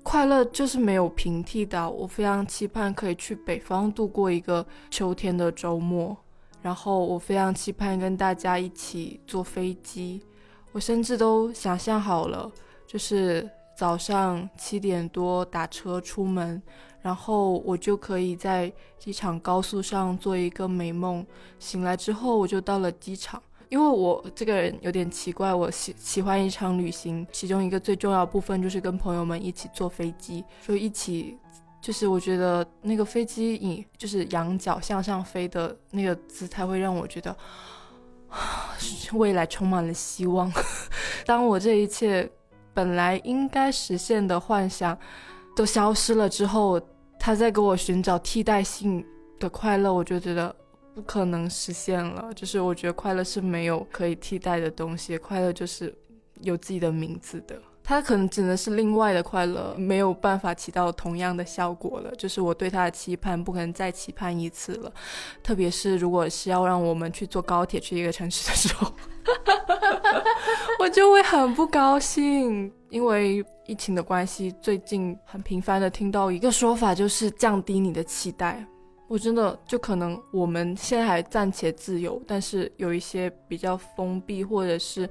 [0.03, 6.17] 快乐就是没有平替的，我非常期盼可以去北方度过一个秋天的周末，
[6.63, 10.23] 然后我非常期盼跟大家一起坐飞机，
[10.73, 12.51] 我甚至都想象好了，
[12.87, 16.61] 就是早上七点多打车出门，
[17.03, 21.25] 然后我就可以在机场高速上做一个美梦，
[21.59, 23.41] 醒来之后我就到了机场。
[23.71, 31.39] 因为我这个人有点奇怪，我喜喜欢一场旅行，其中一个最重要部分就是跟朋友们一起坐飞机，就一起，
[31.81, 37.35] 就是我觉得那个飞机以就是仰角向上飞的那个姿态，会让我觉得
[39.15, 40.53] 未来充满了希望。
[41.25, 42.29] 当我这一切
[42.75, 44.99] 本来应该实现的幻想
[45.55, 46.81] 都消失了之后，
[47.21, 49.07] 他在给我寻找替代性
[49.39, 50.57] 的快乐，我就觉得。
[51.01, 55.95] 不可能实现了，就是我觉得快乐是没有可以替代的东西，快乐就是
[56.43, 62.11] 有自己的名字的，它可能只能是另外的快乐，没有办法起到同样的效果了。
[62.17, 64.93] 就是我对它的期盼不可能再期盼一次了，
[65.43, 68.93] 特别是如果是要让我们去坐高铁去一个城市的时候，
[70.81, 78.67] 我就会很不高兴，因为疫情的关系，最近很频繁的听到一个说法，就是降低你的期待。
[79.11, 85.11] 我真的就可能我们现在还暂且自由，但是有一些比较封闭，或者是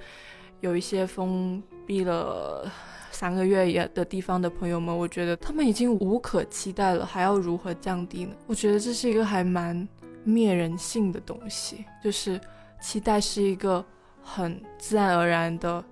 [0.61, 2.71] 有一些封闭了
[3.11, 8.31] 三个月也的地方的朋友们，我觉得他们已经无可期待了，还要如何降低呢？
[8.47, 9.85] 我觉得这是一个还蛮
[10.23, 12.39] 灭人性的东西，就是
[12.79, 13.83] 期待是一个
[14.23, 15.83] 很自然而然的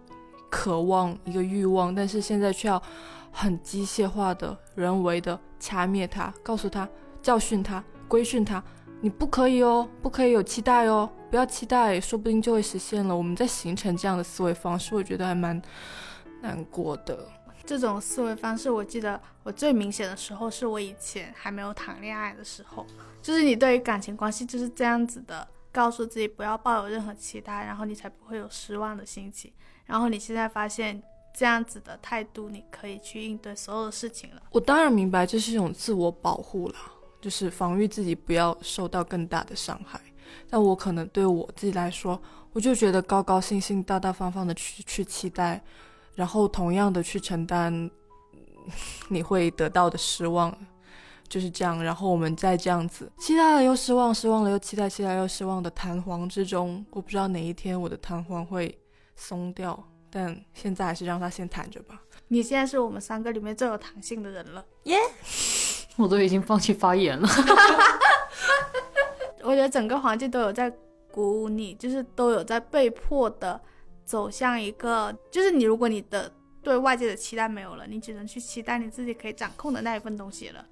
[0.49, 2.81] 渴望，一个欲望，但是现在却要
[3.33, 6.87] 很机械化的、人为的掐灭它，告诉他，
[7.21, 7.83] 教训他。
[8.07, 8.63] 规训他，
[9.01, 13.15] 你不可以哦，不可以有期待哦，不要期待，说不定就会实现了。
[13.15, 15.61] 我们在形成这样的思维方式，我觉得还蛮
[16.41, 17.27] 难过的。
[17.65, 22.85] 这种思维方式，我记得我最明显的时候是我以前还没有谈恋爱的时候，
[23.21, 29.51] 就是你对于感情关系就是这样子的，告诉自己不要抱有任何期待，然后你才不会有失望的心情。
[29.85, 34.41] 然后你现在发现这样子的态度，你可以去应对所有的事情了。
[34.51, 36.75] 我当然明白这是一种自我保护了。
[37.27, 39.99] 就是防御自己不要受到更大的伤害，
[40.49, 42.17] 但我可能对我自己来说，
[42.53, 45.61] 我就觉得高高兴兴、大大方方的去去期待，
[46.15, 47.91] 然后同样的去承担
[49.11, 50.57] 你会得到的失望，
[51.27, 51.83] 就是这样。
[51.83, 58.73] 然后我们再这样子期待了又失望，失望了又期待，期待又失望的弹簧之中，我不知道哪一天我的弹簧会
[59.17, 59.77] 松掉，
[60.09, 62.01] 但现在还是让它先弹着吧。
[62.29, 64.97] 你现在是我们三个里面最有弹性的人了，耶！
[65.97, 67.27] 我都已经放弃发言了。
[69.43, 70.71] 我觉得整个环境都有在
[71.11, 73.59] 鼓舞你，就是都有在被迫的
[74.05, 76.31] 走向一个，就是你如果你的
[76.61, 80.65] 对外界的期待没有了，你只能去期待你自己可以掌控的那一份东西了，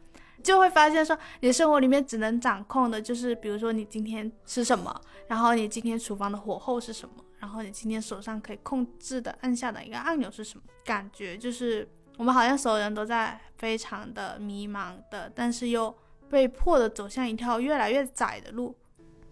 [0.44, 4.94] 就会发现说你的生活里面只能掌控的就是，比如说你今天吃什么，
[5.28, 11.88] 然后你今天厨房的火候是什么，然后你今天手上可以控制的按下的一个按钮是什么，感觉就是。
[12.18, 15.94] 我们好像所有人都在非常的迷茫的，但是又
[16.30, 18.74] 被迫的走向一条越来越窄的路。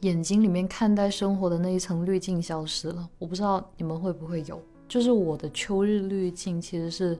[0.01, 4.61] 眼睛里面看待生活的那一层滤镜消失了，我不知道你们会不会有。
[4.88, 7.17] 就是我的秋日滤镜其实是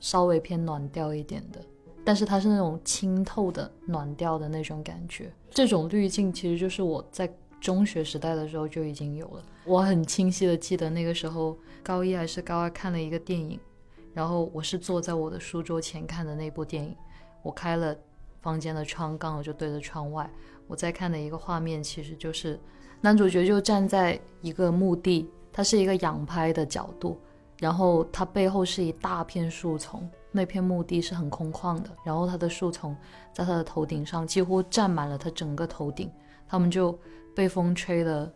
[0.00, 1.60] 稍微偏暖调一点的，
[2.04, 5.32] 但是它是那种清透的暖调的那种感觉。
[5.48, 9.42] 这种滤镜其实就是我在中学时代的时候就已经有了。
[9.64, 13.58] 我很清晰的记得那个时候高一还是高二看了一个电影。
[14.18, 16.92] 然后我是坐在我的书桌前看的那部电影，
[17.40, 17.96] 我开了
[18.40, 20.28] 房间的窗，刚好就对着窗外。
[20.66, 22.58] 我在看的一个画面，其实就是
[23.00, 27.16] 男主角就站在一个墓地，它是一个仰拍的角度，
[27.58, 32.96] 然后它背后是一大片树丛，那片墓地是很空旷的，然后它的树丛
[33.32, 36.10] 在他的头顶上几乎占满了他整个头顶，
[36.48, 36.98] 他们就
[37.36, 38.28] 被风吹得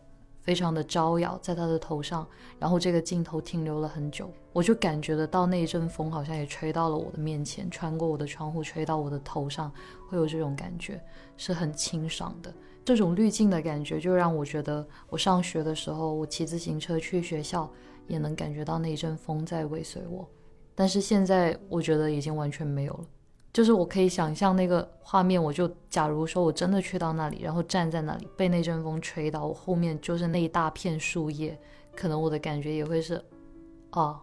[0.43, 2.27] 非常的招摇，在他的头上，
[2.59, 9.71] 然后这个镜头停留了很久，我就感觉得到那一阵风好像也吹到了我的面前，穿过我的窗户吹到我的头上，
[10.09, 11.01] 会有这种感觉，
[11.37, 12.53] 是很清爽的。
[12.85, 17.71] 这种滤镜的感觉，就让我觉得我上学的时候，我骑自行车去学校，
[18.07, 20.27] 也能感觉到那一阵风在尾随我。
[20.75, 23.05] 但是现在我觉得已经完全没有了。
[23.53, 31.55] 就是我可以想象那个画面，我就假如说我真的去到那里，然后站在那里被那阵风吹到，我后面就是那一大片树叶，
[31.95, 33.23] 可能我的感觉也会是，
[33.91, 34.19] 啊，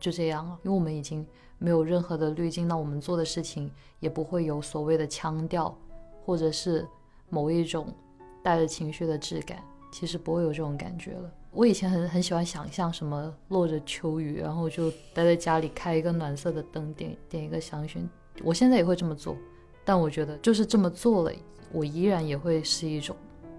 [0.00, 1.26] 就这样了，因为我们已经
[1.58, 3.70] 没有任何的滤镜，那我们做的事情
[4.00, 5.76] 也不会有所谓的腔调，
[6.24, 6.88] 或者是
[7.28, 7.94] 某一种
[8.42, 9.62] 带着情绪的质感，
[9.92, 11.30] 其实不会有这种感觉了。
[11.50, 18.08] 我以前很很喜欢想象什么落着秋雨，然后就待在家里开一个暖色的灯，点点一个香薰。
[18.42, 19.36] 我现在也会这么做，
[19.84, 21.32] 但我觉得就是这么做了，
[21.70, 23.14] 我依然也会是一种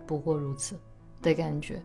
[0.07, 0.75] 不过如此
[1.21, 1.81] 的感觉。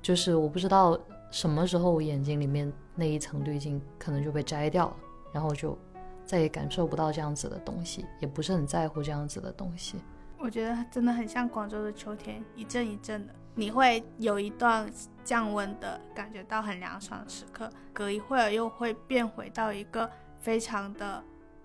[0.00, 0.98] 就是我不知道
[1.30, 4.96] 什么时候我眼睛里面那一层滤镜可能就被摘掉了，
[5.32, 5.76] 然后就
[6.24, 9.96] 再也感受不到这样子的东西，也不是很在乎这样子的东西。
[10.38, 14.90] 我觉得真的很像广州的秋天，一阵一阵的，你会有一段
[15.22, 20.08] 降温的感觉到很凉爽的时刻，隔一会儿又会变回到一个
[20.38, 21.22] 非常的。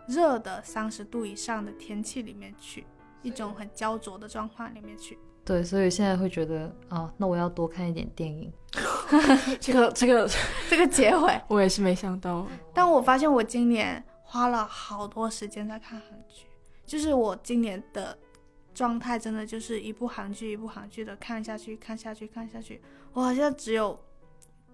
[0.08, 2.86] 热的三十度以上的天气里面去，
[3.22, 5.18] 一种很焦灼的状况里面去。
[5.44, 8.52] 对，所以现在会觉得啊，那我要多看一点电影。
[9.62, 10.28] 这个这个
[10.70, 12.48] 这个结尾，我也是没想到。
[12.74, 16.48] 但我发现我今年花了好多时间在看韩剧，
[16.86, 18.18] 就是我今年的
[18.74, 22.82] 状态真的就是一部韩剧一部韩剧的看下去，看下去，看下去。
[23.14, 24.00] 我好像只有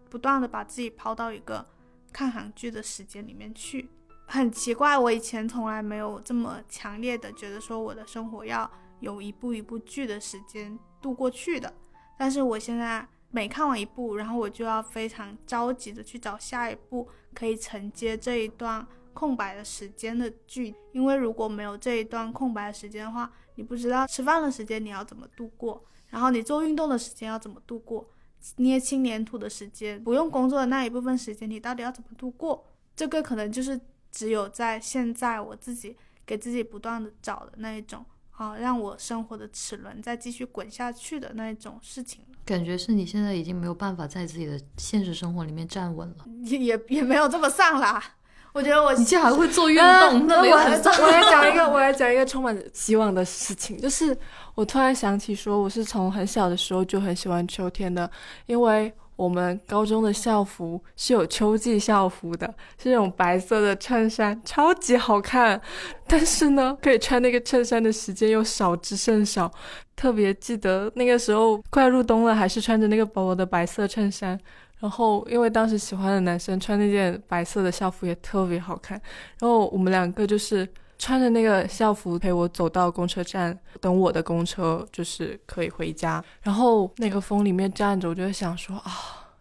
[0.10, 1.66] 不断的把自己抛到一个
[2.14, 3.90] 看韩剧的时间里面去。
[4.32, 8.70] 很奇怪，我以前从来没有这么强烈的觉得说我的生活要
[9.02, 11.74] 有一部一部剧的时间度过去的。
[12.18, 28.10] 但是我现在每看完一部，然后我就要非常着急的去找下一部可以承接这一段空白的时间的剧，因为如果没有这一段空白的时间的话，你不知道吃饭的时间你要怎么度过，然后你做运动的时间要怎么度过，
[28.56, 32.66] 捏轻粘土的时间，不用工作的那一部分时间你到底要怎么度过？
[32.96, 33.78] 这个可能就是。
[34.12, 35.96] 只有在现在，我自己
[36.26, 48.04] 给自己不断的找的那一种啊，让我生活的齿轮再继续滚下去的那一种事情感觉是你现在已经没有办法在自己的现实生活里面站稳了，也也也没有这么丧啦。
[48.52, 54.18] 我觉得我你竟然还会做运动，那我很我来讲一个， 我来讲一个充满希望的事情，就是
[54.56, 58.10] 我突然想起说，我是从很小的时候就很喜欢秋天的，
[58.48, 58.94] 因为。
[59.16, 62.48] 我们高中的校服是有秋季校服的，
[62.82, 65.62] 是那种白色的衬衫，超级好看。
[66.08, 69.52] 但是呢，可以穿那个衬衫的时间又少之甚少。
[69.96, 74.40] 特别记得那个时候快入冬了，还是穿着那个薄薄的白色衬衫。
[74.80, 79.00] 然后因为当时喜欢的男生穿那件白色的校服也特别好看。
[79.40, 80.68] 然后我们两个就是。
[81.02, 86.24] 穿着那个校服陪我走到公车站，等我的公车就是可以回家。
[86.44, 89.34] 然后那个风里面站着，我就想说啊，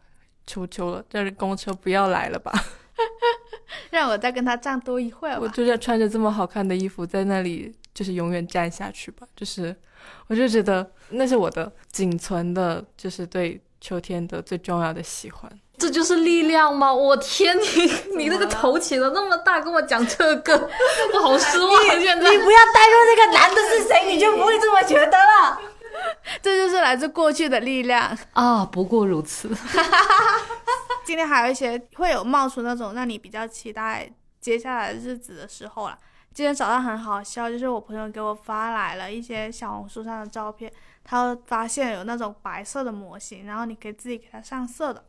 [0.47, 2.51] 求求了，这公车不要来了吧，
[3.93, 5.41] 让我再跟他站多一会儿吧。
[5.43, 9.27] 我就是穿着这么好看的衣服在那里，就是永远站下去吧。
[9.37, 9.77] 就是，
[10.29, 15.61] 我就觉得那是我的仅存的，就是对秋天的最重要的喜欢。
[15.81, 16.93] 这就是力量吗？
[16.93, 20.55] 我天，你你那个头起的那么大，跟我讲这个，
[21.15, 21.83] 我好失望。
[21.99, 25.59] 现在你不要带入这个男的是谁，你就不会这么觉得了。
[26.43, 28.65] 这就是来自过去的力量啊！
[28.65, 29.51] 不过如此。
[31.03, 34.09] 今天还有一些会有冒出那种让你比较期待
[34.39, 35.99] 接下来日子的时候了。
[36.33, 40.71] 今天早上很好笑，就是我朋友给我发来了一些小红书上的照片，
[41.03, 45.05] 他发现有那种白色的模型，然后你可以自己给它上色的。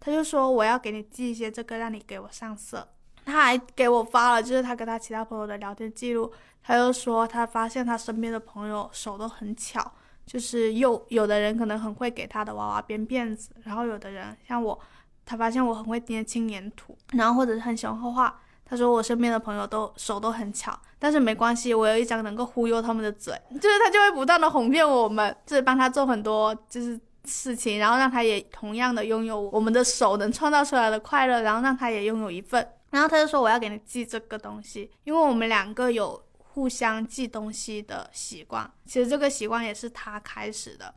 [0.00, 2.88] 他就说我要给你寄一些这个，让你给我上色。
[3.26, 6.32] 他还给我发了，就是他跟他其他朋友的聊天记录。
[6.62, 9.92] 他又说他发现他身边的朋友手都很巧，
[10.26, 14.78] 就是有有的人可能很会给他的娃娃编辫子，然后有的人像我，
[15.26, 18.40] 他发现我很会捏轻粘土，然后或者是很喜欢画画。
[18.64, 26.98] 他说我身边的朋友都手都很巧，但是没关系，我有一张能够忽悠他们的嘴，就是他就会不断的哄骗我们，就是帮他做很多就是。
[27.30, 32.68] 事情，然后让他也同样的拥有我们的手能创造出来的快乐，然后让他也拥有一份。
[32.90, 38.68] 然后他就说我要给你寄这个东西，因为我们两个有互相寄东西的习惯。
[38.84, 40.92] 其实这个习惯也是他开始的。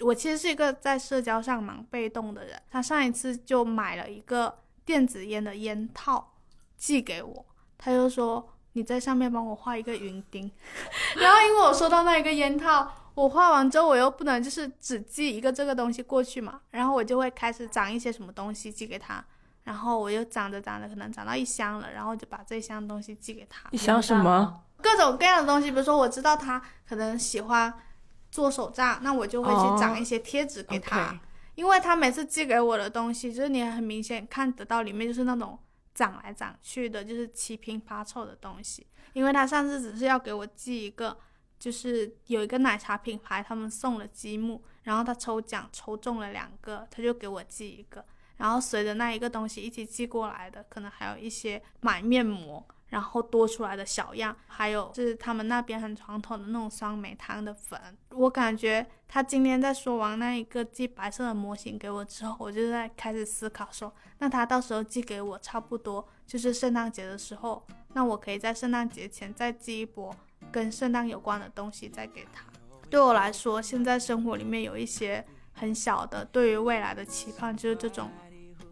[0.00, 2.60] 我其实是一个在社交上蛮被动的人。
[2.70, 6.34] 他上一次就买了一个电子烟的烟套
[6.76, 10.50] 寄给我，他就说你在上面帮我画一个云钉。
[11.20, 19.22] 然后因为我收到那一个烟套，我画完之后我又不能就是只寄一个这个东西过去嘛，然后我就会开始攒一些什么东西寄给他。
[19.64, 23.68] 然后我又攒着攒着，可能攒到一箱了，然后就把这一箱东西寄给他。
[23.70, 24.62] 你想什么？
[24.80, 27.74] 各种各样的东西，比如说我知道他可能喜欢
[28.30, 31.18] 做手账，那我就会去攒一些贴纸给他。
[31.54, 35.58] 因为他每次寄给我的东西，就是你很明显看得到里面就是那种
[35.98, 38.86] 长来长去的，就是七拼八凑的东西。
[39.14, 41.18] 因为他上次只是要给我寄一个，
[41.58, 48.04] 就是有一个奶茶品牌他们送了积木，然后他抽奖抽中了两个，他就给我寄一个。
[48.36, 57.78] 然后随着那一个东西一起寄过来的，可能还有一些买面膜，然后多出来的小样，还有就是他们那边很传统的那种酸梅汤的粉。
[58.10, 70.14] 我感觉他今天在说完那一个寄白色的模型给我之后，我就在开始思考说，那他到时候寄给我差不多就是圣诞节的时候，那我可以在圣诞节前再寄一波
[70.50, 72.44] 跟圣诞有关的东西再给他。
[72.90, 78.10] 对我来说，现在生活里面有一些很小的对于未来的期盼，就是这种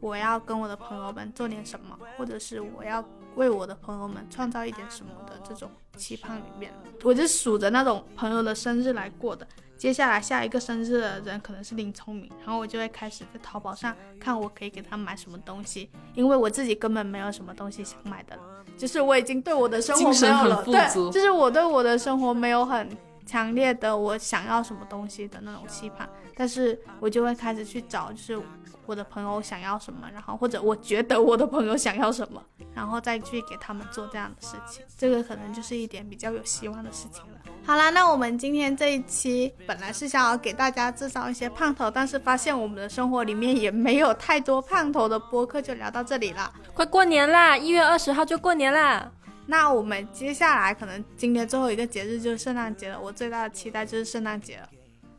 [0.01, 6.73] 我要跟我的朋友们做点什么，或者是我要为我的朋友们创造一点什么的这种期盼里面，
[7.03, 9.47] 我就数着那种朋友的生日来过的。
[9.77, 18.39] 接下来下一个生日的人可能是林聪明，然后我就会开始在淘宝上看我可以给他买什么东西，因为我自己根本没有什么东西想买的，
[18.79, 22.89] 就是我已经对我的生活没有了，对，就是我对我的生活没有很
[23.27, 28.41] 强烈的我想要什么东西的那种期盼，但是我就会开始去找，就是
[28.87, 32.43] 我的朋友想要什么，然后或者我觉得我的朋友想要什么，
[32.75, 37.39] 然后再去给他们做这样的事情，这个可能就是一点比较有希望的事情了。
[37.65, 46.53] 好啦，那我们今天这一期本来是想要给大家制造一些胖头，但是发现我们的生活里面也没有太多胖头的播客，就聊到这里了。
[46.73, 47.57] 快过年啦！
[47.57, 49.11] 一月二十号就过年啦！
[49.47, 54.69] 那我们接下来可能今天最后一个节日就是圣诞节了，我最大的期待就是圣诞节了，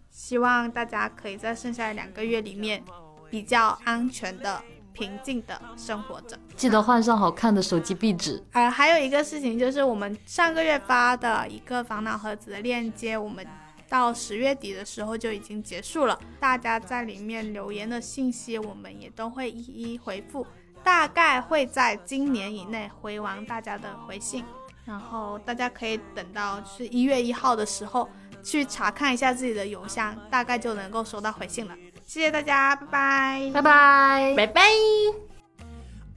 [0.09, 2.83] 希望大家可以在剩下的两个月里面
[3.29, 4.61] 比较安全的、
[4.93, 6.37] 平静的生活着。
[6.55, 8.43] 记得换上好看的手机壁纸。
[8.51, 13.45] 呃，还有一个事情就是我们上个月发的一个烦恼盒子的链接，我们
[13.87, 16.19] 到十月底的时候就已经结束了。
[16.39, 20.45] 大家在里面留言的信息，我们也都会一一回复，
[20.83, 24.43] 大概会在今年以内回完大家的回信。
[24.83, 28.09] 然后大家可以等到就是一月一号的时候
[28.41, 31.75] 去查看一下自己的邮箱，大概就能够收到回信了。
[32.06, 33.50] 谢谢大家，拜拜。
[33.54, 34.34] 拜拜。
[34.36, 34.62] 拜拜。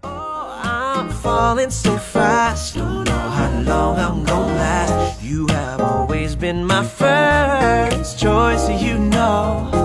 [0.04, 0.10] Oh,
[0.64, 2.76] I'm falling so fast.
[2.76, 5.22] Don't know how long I'm gonna last.
[5.24, 9.79] You have always been my first choice, so you know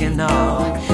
[0.00, 0.87] You know.